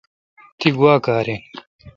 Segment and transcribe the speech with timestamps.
[0.59, 1.41] تی گوا کار این۔